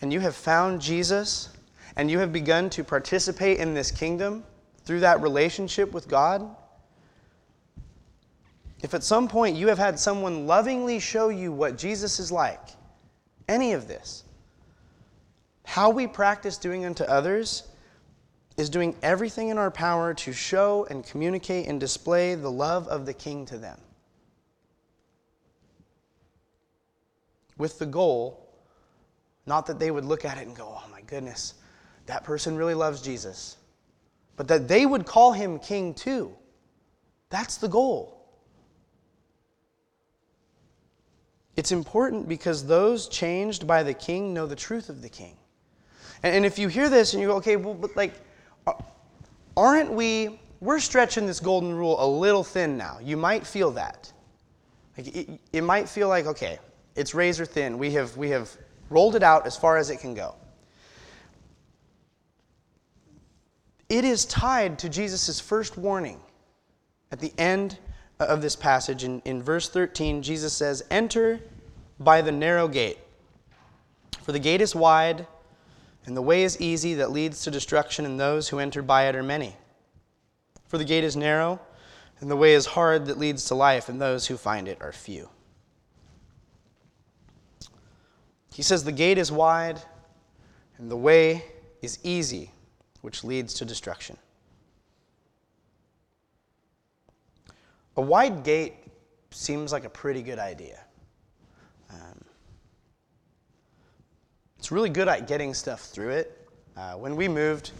[0.01, 1.51] and you have found Jesus
[1.97, 4.45] and you have begun to participate in this kingdom
[4.85, 6.55] through that relationship with God,
[8.83, 12.61] if at some point you have had someone lovingly show you what Jesus is like,
[13.49, 14.25] any of this,
[15.67, 17.65] how we practice doing unto others
[18.57, 23.05] is doing everything in our power to show and communicate and display the love of
[23.05, 23.79] the King to them.
[27.59, 28.49] With the goal,
[29.45, 31.55] not that they would look at it and go, oh my goodness,
[32.07, 33.57] that person really loves Jesus,
[34.37, 36.33] but that they would call him King too.
[37.29, 38.25] That's the goal.
[41.57, 45.37] It's important because those changed by the King know the truth of the King.
[46.23, 48.15] And, if you hear this and you go, okay, well, but like,
[49.57, 52.99] aren't we, we're stretching this golden rule a little thin now.
[53.03, 54.13] You might feel that.
[54.97, 56.59] Like it, it might feel like, okay,
[56.95, 57.79] it's razor thin.
[57.79, 58.51] We have, we have
[58.89, 60.35] rolled it out as far as it can go.
[63.89, 66.21] It is tied to Jesus' first warning
[67.13, 67.79] at the end
[68.19, 69.05] of this passage.
[69.05, 71.41] In, in verse 13, Jesus says, Enter
[72.01, 72.99] by the narrow gate,
[74.23, 75.27] for the gate is wide
[76.07, 79.17] and the way is easy that leads to destruction, and those who enter by it
[79.17, 79.57] are many.
[80.69, 81.61] For the gate is narrow,
[82.21, 84.93] and the way is hard that leads to life, and those who find it are
[84.93, 85.29] few.
[88.53, 89.83] He says, The gate is wide,
[90.79, 91.45] and the way
[91.83, 92.53] is easy,
[93.03, 94.17] which leads to destruction.
[97.97, 98.75] A wide gate
[99.31, 100.86] seems like a pretty good idea.
[104.67, 106.49] It's really good at getting stuff through it.
[106.77, 107.71] Uh, when we moved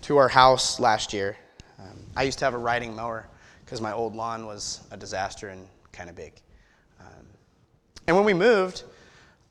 [0.00, 1.36] to our house last year,
[1.78, 3.28] um, I used to have a riding mower
[3.62, 6.32] because my old lawn was a disaster and kind of big.
[6.98, 7.26] Um,
[8.06, 8.84] and when we moved,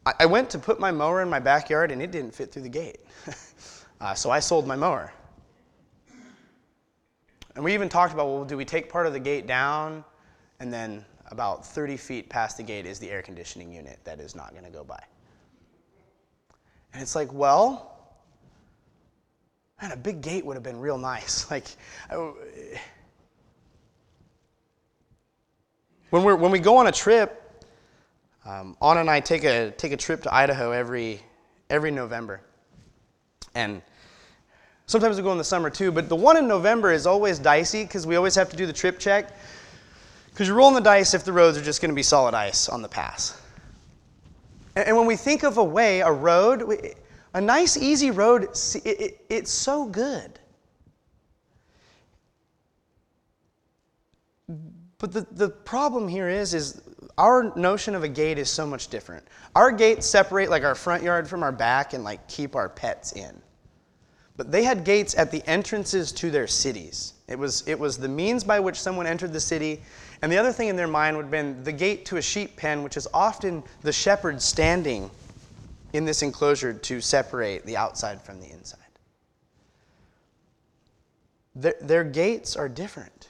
[0.03, 2.63] I, I, went to put my mower in my backyard and it didn't fit through
[2.63, 3.01] the gate.
[4.01, 5.13] uh, so I sold my mower.
[7.53, 10.03] And we even talked about well, do we take part of the gate down
[10.59, 14.33] and then about 30 feet past the gate is the air conditioning unit that is
[14.33, 15.03] not going to go by.
[16.93, 17.97] And it's like, well,
[19.81, 21.49] man, a big gate would have been real nice.
[21.51, 21.65] Like,
[26.09, 27.63] when, we're, when we go on a trip,
[28.45, 31.21] um, Anna and I take a, take a trip to Idaho every,
[31.69, 32.41] every November.
[33.53, 33.81] And
[34.87, 37.83] sometimes we go in the summer too, but the one in November is always dicey
[37.83, 39.35] because we always have to do the trip check.
[40.31, 42.69] Because you're rolling the dice if the roads are just going to be solid ice
[42.69, 43.39] on the pass.
[44.85, 46.63] And when we think of a way, a road,
[47.33, 50.39] a nice, easy road, it's so good.
[54.97, 56.81] But the, the problem here is, is
[57.17, 59.25] our notion of a gate is so much different.
[59.55, 63.13] Our gates separate like our front yard from our back and like keep our pets
[63.13, 63.41] in.
[64.39, 67.15] But they had gates at the entrances to their cities.
[67.27, 69.81] It was, it was the means by which someone entered the city
[70.21, 72.55] and the other thing in their mind would have been the gate to a sheep
[72.55, 75.11] pen, which is often the shepherd standing
[75.91, 78.79] in this enclosure to separate the outside from the inside.
[81.55, 83.27] Their, their gates are different.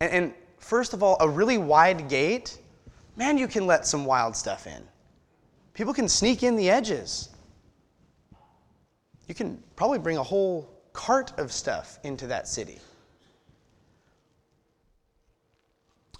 [0.00, 2.58] And, and first of all, a really wide gate,
[3.14, 4.82] man, you can let some wild stuff in.
[5.74, 7.28] People can sneak in the edges.
[9.28, 12.80] You can probably bring a whole cart of stuff into that city.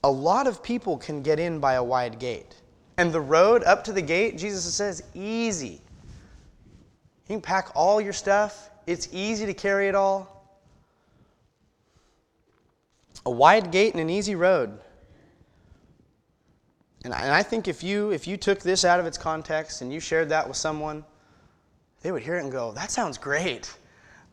[0.05, 2.57] a lot of people can get in by a wide gate.
[2.97, 5.81] And the road up to the gate, Jesus says, easy.
[7.29, 10.29] You can pack all your stuff, it's easy to carry it all.
[13.25, 14.79] A wide gate and an easy road.
[17.05, 19.99] And I think if you, if you took this out of its context and you
[19.99, 21.05] shared that with someone,
[22.03, 23.73] they would hear it and go, that sounds great.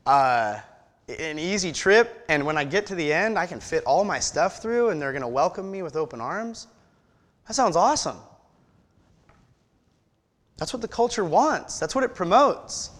[0.05, 0.59] Uh,
[1.07, 4.19] an easy trip, and when I get to the end, I can fit all my
[4.19, 6.67] stuff through and they're going to welcome me with open arms.
[7.47, 8.17] That sounds awesome.
[10.57, 12.91] That's what the culture wants, that's what it promotes.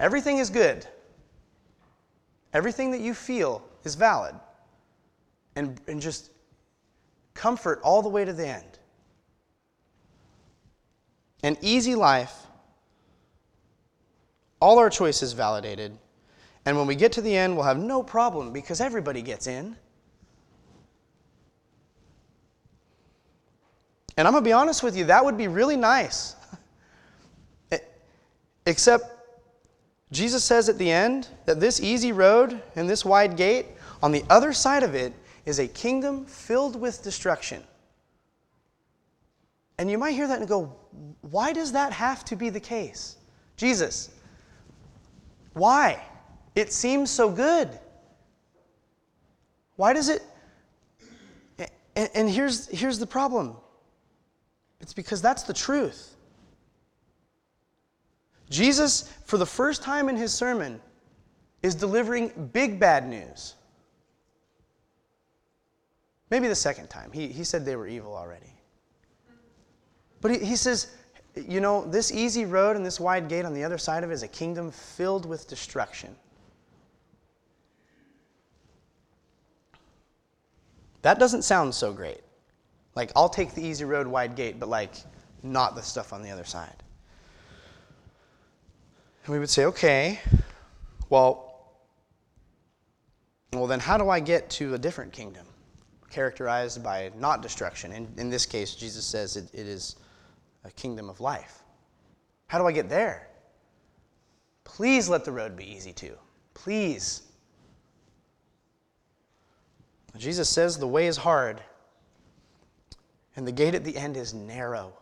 [0.00, 0.86] Everything is good,
[2.52, 4.34] everything that you feel is valid.
[5.56, 6.32] And, and just
[7.34, 8.78] comfort all the way to the end.
[11.44, 12.43] An easy life,
[14.64, 15.98] all our choices validated
[16.66, 19.76] and when we get to the end, we'll have no problem because everybody gets in.
[24.16, 26.36] And I'm going to be honest with you, that would be really nice.
[28.66, 29.10] Except
[30.12, 33.66] Jesus says at the end that this easy road and this wide gate,
[34.02, 35.12] on the other side of it,
[35.44, 37.62] is a kingdom filled with destruction.
[39.78, 40.74] And you might hear that and go,
[41.20, 43.16] why does that have to be the case?
[43.56, 44.13] Jesus,
[45.54, 46.02] why?
[46.54, 47.70] It seems so good.
[49.76, 50.22] Why does it?
[51.96, 53.56] And, here's, here's the problem
[54.80, 56.16] it's because that's the truth.
[58.50, 60.80] Jesus, for the first time in his sermon,
[61.62, 63.54] is delivering big bad news.
[66.30, 67.10] Maybe the second time.
[67.12, 68.52] He, he said they were evil already.
[70.20, 70.94] But he, he says,
[71.36, 74.14] you know, this easy road and this wide gate on the other side of it
[74.14, 76.14] is a kingdom filled with destruction.
[81.02, 82.20] That doesn't sound so great.
[82.94, 84.94] Like, I'll take the easy road, wide gate, but like,
[85.42, 86.82] not the stuff on the other side.
[89.24, 90.20] And we would say, okay,
[91.10, 91.50] well,
[93.52, 95.46] well, then how do I get to a different kingdom
[96.10, 97.92] characterized by not destruction?
[97.92, 99.96] In, in this case, Jesus says it, it is
[100.64, 101.62] a kingdom of life.
[102.46, 103.28] How do I get there?
[104.64, 106.16] Please let the road be easy too.
[106.54, 107.22] Please.
[110.16, 111.60] Jesus says the way is hard,
[113.36, 114.92] and the gate at the end is narrow.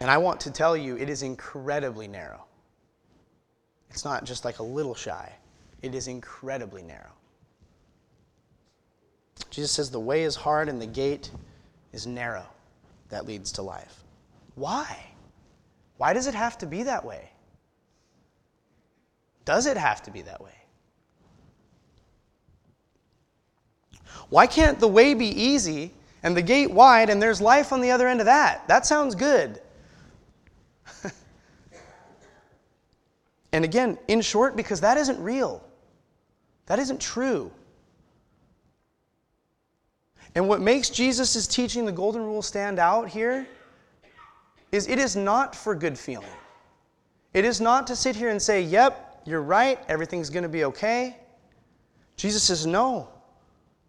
[0.00, 2.44] And I want to tell you, it is incredibly narrow.
[3.90, 5.32] It's not just like a little shy,
[5.82, 7.12] it is incredibly narrow.
[9.50, 11.30] Jesus says the way is hard and the gate
[11.92, 12.46] is narrow
[13.12, 14.02] that leads to life.
[14.54, 14.96] Why?
[15.98, 17.30] Why does it have to be that way?
[19.44, 20.54] Does it have to be that way?
[24.30, 25.92] Why can't the way be easy
[26.22, 28.66] and the gate wide and there's life on the other end of that?
[28.66, 29.60] That sounds good.
[33.52, 35.62] and again, in short, because that isn't real,
[36.64, 37.52] that isn't true.
[40.34, 43.46] And what makes Jesus' teaching the golden rule stand out here
[44.70, 46.26] is it is not for good feeling.
[47.34, 50.64] It is not to sit here and say, yep, you're right, everything's going to be
[50.64, 51.16] okay.
[52.16, 53.08] Jesus says, no.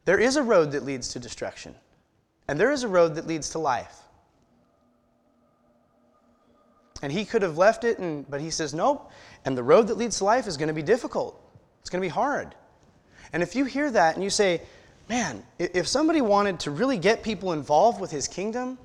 [0.05, 1.73] There is a road that leads to destruction,
[2.49, 3.99] and there is a road that leads to life.
[7.01, 9.11] And he could have left it, and, but he says, nope.
[9.45, 11.41] And the road that leads to life is going to be difficult,
[11.79, 12.53] it's going to be hard.
[13.31, 14.61] And if you hear that and you say,
[15.13, 18.79] man, if somebody wanted to really get people involved with his kingdom,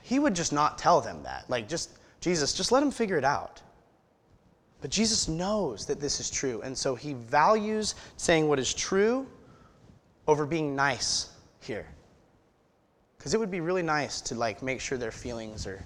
[0.00, 1.44] he would just not tell them that.
[1.50, 1.90] Like, just,
[2.22, 3.60] Jesus, just let them figure it out.
[4.80, 9.26] But Jesus knows that this is true, and so he values saying what is true
[10.26, 11.28] over being nice
[11.60, 11.86] here.
[13.18, 15.84] Because it would be really nice to like make sure their feelings are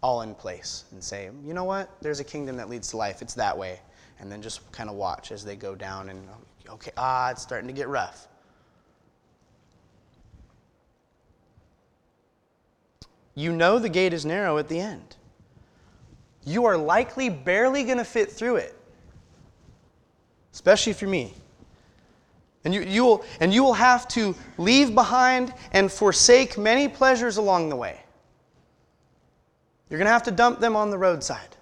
[0.00, 3.20] all in place and say, you know what, there's a kingdom that leads to life.
[3.20, 3.80] It's that way.
[4.20, 6.24] And then just kind of watch as they go down and,
[6.68, 8.28] okay, ah, it's starting to get rough.
[13.38, 15.16] You know the gate is narrow at the end
[16.48, 18.74] you are likely barely going to fit through it,
[20.52, 21.34] especially you're me.
[22.64, 27.36] And you, you will, and you will have to leave behind and forsake many pleasures
[27.36, 28.00] along the way.
[29.88, 31.56] You're going to have to dump them on the roadside.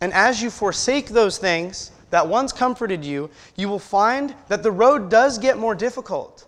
[0.00, 4.72] And as you forsake those things that once comforted you, you will find that the
[4.72, 6.43] road does get more difficult.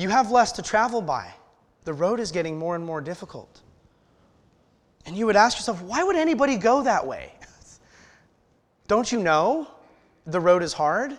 [0.00, 1.30] You have less to travel by
[1.84, 3.60] the road is getting more and more difficult.
[5.04, 7.34] And you would ask yourself, why would anybody go that way?
[8.86, 9.68] Don't you know
[10.26, 11.18] the road is hard?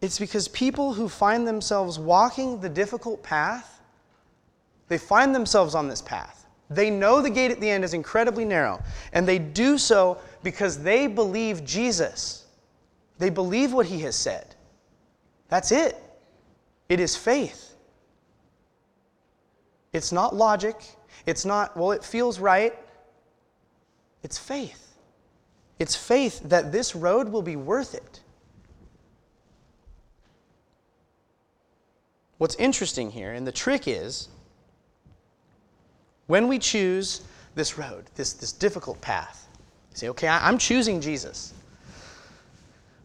[0.00, 3.82] It's because people who find themselves walking the difficult path,
[4.88, 6.46] they find themselves on this path.
[6.70, 8.82] They know the gate at the end is incredibly narrow,
[9.12, 12.46] and they do so because they believe Jesus.
[13.18, 14.54] They believe what he has said.
[15.50, 16.02] That's it.
[16.88, 17.74] It is faith.
[19.92, 20.76] It's not logic.
[21.26, 22.78] It's not, well, it feels right.
[24.22, 24.96] It's faith.
[25.78, 28.20] It's faith that this road will be worth it.
[32.38, 34.28] What's interesting here, and the trick is,
[36.26, 37.22] when we choose
[37.54, 39.48] this road, this, this difficult path,
[39.94, 41.52] say, okay, I'm choosing Jesus.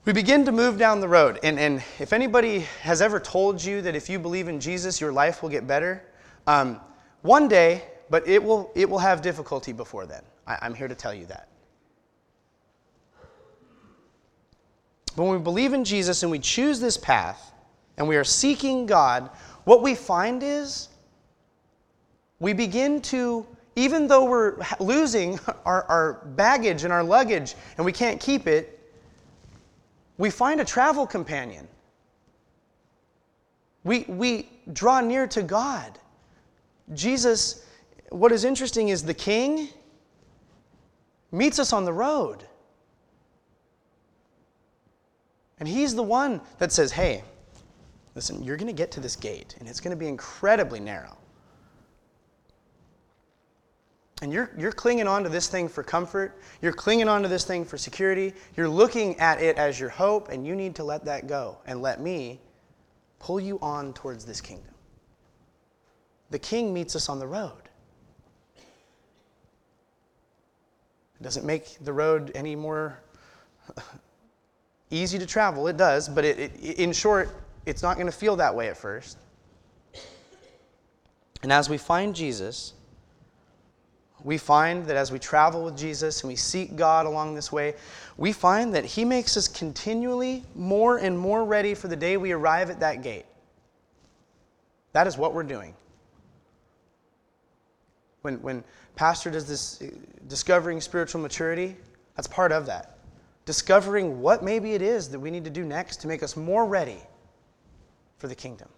[0.05, 1.39] We begin to move down the road.
[1.41, 5.11] And, and if anybody has ever told you that if you believe in Jesus, your
[5.11, 6.03] life will get better,
[6.45, 6.79] um,
[7.23, 10.21] one day, but it will, it will have difficulty before then.
[10.45, 11.47] I, I'm here to tell you that.
[15.15, 17.51] When we believe in Jesus and we choose this path
[17.97, 19.31] and we are seeking God,
[19.63, 20.89] what we find is
[22.39, 23.43] we begin to,
[23.75, 28.74] even though we're losing our, our baggage and our luggage and we can't keep it,
[30.17, 31.67] we find a travel companion.
[33.83, 35.99] We, we draw near to God.
[36.93, 37.65] Jesus,
[38.09, 39.69] what is interesting is the king
[41.31, 42.45] meets us on the road.
[45.59, 47.23] And he's the one that says, hey,
[48.13, 51.17] listen, you're going to get to this gate, and it's going to be incredibly narrow.
[54.21, 56.39] And you're, you're clinging on to this thing for comfort.
[56.61, 58.33] You're clinging on to this thing for security.
[58.55, 61.81] You're looking at it as your hope, and you need to let that go and
[61.81, 62.39] let me
[63.19, 64.75] pull you on towards this kingdom
[66.29, 67.53] the king meets us on the road.
[71.19, 72.99] It doesn't make the road any more
[74.89, 75.67] easy to travel.
[75.67, 77.29] It does, but it, it, in short,
[77.65, 79.17] it's not going to feel that way at first.
[81.41, 82.73] And as we find Jesus,
[84.25, 87.75] we find that as we travel with Jesus and we seek God along this way,
[88.17, 92.31] we find that He makes us continually more and more ready for the day we
[92.31, 93.27] arrive at that gate.
[94.93, 95.75] That is what we're doing.
[98.23, 98.63] When, when
[98.95, 99.95] Pastor does this uh,
[100.27, 101.75] discovering spiritual maturity,
[102.15, 102.97] that's part of that.
[103.45, 106.65] Discovering what maybe it is that we need to do next to make us more
[106.65, 106.97] ready
[108.17, 108.69] for the kingdom.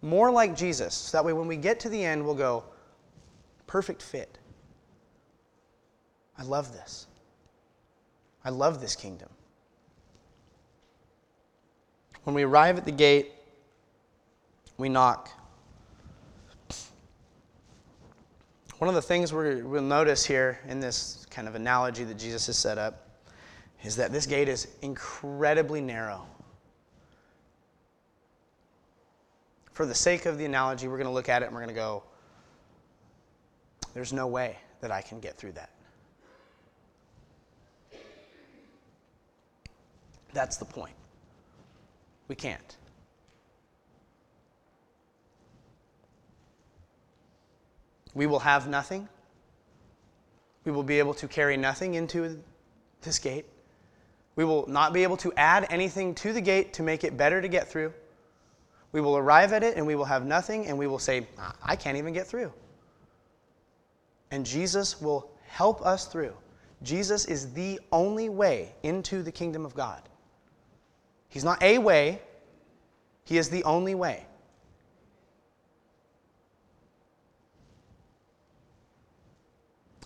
[0.00, 0.94] More like Jesus.
[0.94, 2.62] So that way, when we get to the end, we'll go,
[3.66, 4.38] perfect fit.
[6.38, 7.06] I love this.
[8.44, 9.28] I love this kingdom.
[12.24, 13.32] When we arrive at the gate,
[14.78, 15.30] we knock.
[18.78, 22.46] One of the things we will notice here in this kind of analogy that Jesus
[22.46, 23.08] has set up
[23.84, 26.26] is that this gate is incredibly narrow.
[29.72, 31.74] For the sake of the analogy, we're going to look at it and we're going
[31.74, 32.02] to go,
[33.94, 35.70] there's no way that I can get through that.
[40.32, 40.94] That's the point.
[42.28, 42.76] We can't.
[48.14, 49.08] We will have nothing.
[50.64, 52.40] We will be able to carry nothing into
[53.02, 53.46] this gate.
[54.36, 57.42] We will not be able to add anything to the gate to make it better
[57.42, 57.92] to get through.
[58.92, 61.26] We will arrive at it and we will have nothing and we will say,
[61.62, 62.52] I can't even get through.
[64.32, 66.34] And Jesus will help us through.
[66.82, 70.02] Jesus is the only way into the kingdom of God.
[71.28, 72.20] He's not a way,
[73.24, 74.26] He is the only way.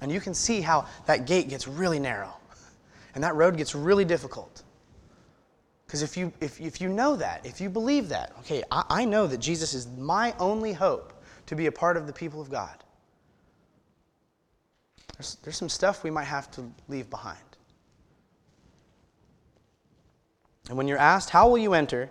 [0.02, 2.34] And you can see how that gate gets really narrow
[3.14, 4.64] and that road gets really difficult.
[5.86, 9.04] Because if you, if, if you know that, if you believe that, okay, I, I
[9.04, 11.12] know that Jesus is my only hope
[11.46, 12.82] to be a part of the people of God.
[15.16, 17.38] There's, there's some stuff we might have to leave behind.
[20.68, 22.10] And when you're asked, how will you enter?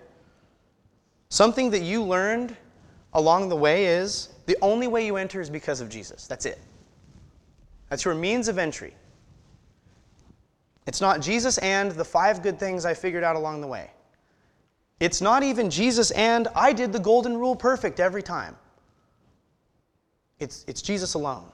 [1.29, 2.55] Something that you learned
[3.13, 6.27] along the way is the only way you enter is because of Jesus.
[6.27, 6.59] That's it.
[7.89, 8.93] That's your means of entry.
[10.87, 13.91] It's not Jesus and the five good things I figured out along the way.
[14.99, 18.55] It's not even Jesus and I did the golden rule perfect every time.
[20.39, 21.51] It's, it's Jesus alone.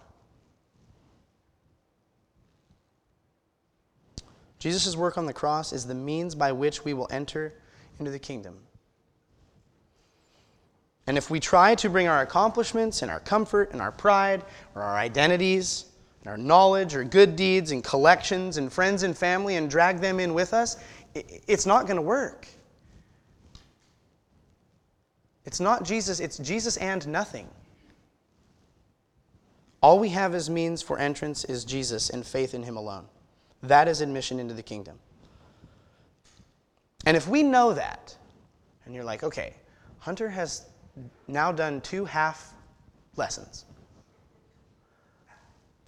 [4.62, 7.52] Jesus' work on the cross is the means by which we will enter
[7.98, 8.60] into the kingdom.
[11.08, 14.44] And if we try to bring our accomplishments and our comfort and our pride
[14.76, 15.86] or our identities
[16.20, 20.20] and our knowledge or good deeds and collections and friends and family and drag them
[20.20, 20.78] in with us,
[21.16, 22.48] it's not going to work.
[25.44, 27.50] It's not Jesus, it's Jesus and nothing.
[29.82, 33.08] All we have as means for entrance is Jesus and faith in Him alone.
[33.64, 34.98] That is admission into the kingdom.
[37.06, 38.16] And if we know that,
[38.86, 39.56] and you're like, okay,
[40.00, 40.68] Hunter has
[41.28, 42.54] now done two half
[43.16, 43.66] lessons.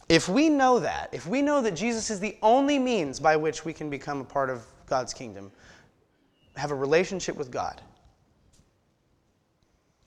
[0.09, 3.65] If we know that, if we know that Jesus is the only means by which
[3.65, 5.51] we can become a part of God's kingdom,
[6.55, 7.81] have a relationship with God,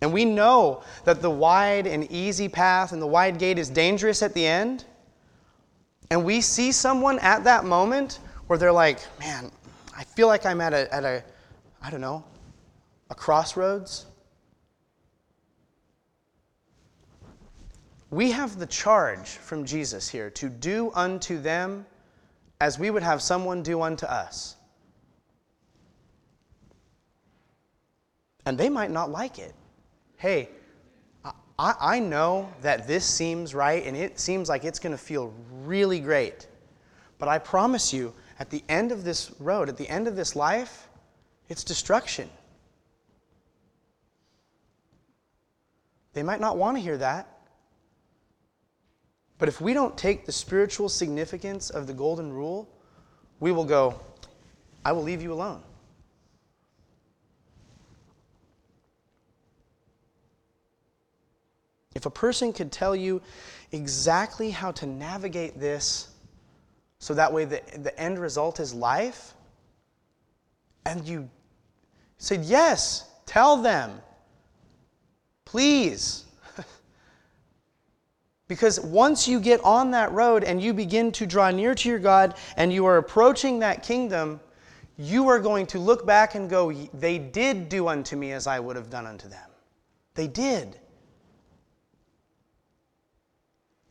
[0.01, 4.23] and we know that the wide and easy path and the wide gate is dangerous
[4.23, 4.85] at the end,
[6.11, 9.51] and we see someone at that moment where they're like, man,
[9.97, 11.25] I feel like I'm at a, at a
[11.83, 12.25] I don't know,
[13.11, 14.07] a crossroads.
[18.11, 21.87] We have the charge from Jesus here to do unto them
[22.61, 24.57] as we would have someone do unto us.
[28.47, 29.55] And they might not like it.
[30.17, 30.49] Hey,
[31.59, 35.33] I, I know that this seems right and it seems like it's going to feel
[35.65, 36.47] really great.
[37.19, 40.37] But I promise you, at the end of this road, at the end of this
[40.37, 40.89] life,
[41.49, 42.29] it's destruction.
[46.13, 47.29] They might not want to hear that.
[49.39, 52.69] But if we don't take the spiritual significance of the golden rule,
[53.39, 54.01] we will go,
[54.85, 55.63] I will leave you alone.
[61.97, 63.23] If a person could tell you
[63.73, 66.09] exactly how to navigate this
[66.99, 69.33] so that way the, the end result is life,
[70.85, 71.31] and you
[72.19, 74.03] said, Yes, tell them,
[75.47, 76.25] please.
[78.49, 81.99] Because once you get on that road and you begin to draw near to your
[81.99, 84.39] God and you are approaching that kingdom,
[84.99, 88.61] you are going to look back and go, They did do unto me as I
[88.61, 89.49] would have done unto them.
[90.15, 90.79] They did.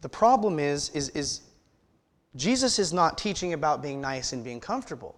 [0.06, 1.42] The problem is, is, is
[2.36, 5.16] Jesus is not teaching about being nice and being comfortable.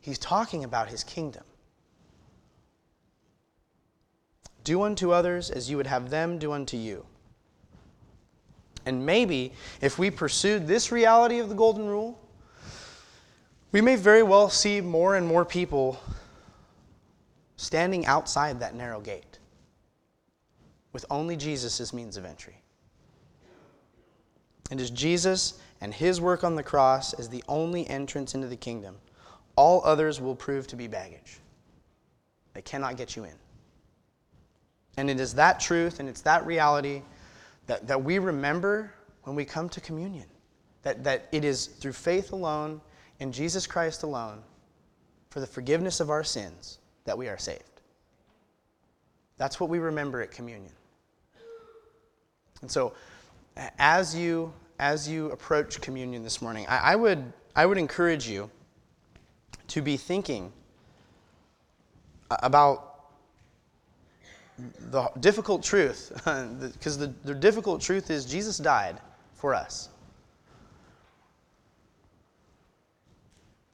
[0.00, 1.44] He's talking about his kingdom.
[4.64, 7.04] Do unto others as you would have them do unto you.
[8.86, 9.52] And maybe
[9.82, 12.18] if we pursued this reality of the Golden Rule,
[13.72, 16.00] we may very well see more and more people
[17.58, 19.38] standing outside that narrow gate
[20.94, 22.57] with only Jesus as means of entry.
[24.70, 28.48] And it is Jesus and his work on the cross as the only entrance into
[28.48, 28.96] the kingdom,
[29.56, 31.38] all others will prove to be baggage.
[32.54, 33.34] They cannot get you in.
[34.96, 37.02] And it is that truth and it's that reality
[37.66, 38.92] that, that we remember
[39.22, 40.26] when we come to communion.
[40.82, 42.80] That, that it is through faith alone,
[43.20, 44.42] in Jesus Christ alone,
[45.30, 47.62] for the forgiveness of our sins, that we are saved.
[49.36, 50.72] That's what we remember at communion.
[52.62, 52.94] And so,
[53.78, 58.50] as you as you approach communion this morning, I, I would I would encourage you
[59.68, 60.52] to be thinking
[62.30, 62.84] about
[64.90, 68.98] the difficult truth, because the, the difficult truth is Jesus died
[69.34, 69.88] for us.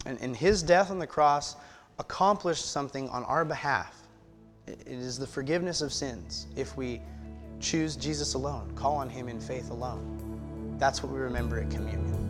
[0.07, 1.57] And, and his death on the cross
[1.99, 3.97] accomplished something on our behalf.
[4.67, 7.01] It is the forgiveness of sins if we
[7.65, 10.77] choose Jesus alone, call on him in faith alone.
[10.79, 12.24] That's what we remember at communion.